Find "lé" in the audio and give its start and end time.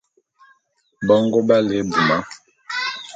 1.67-1.75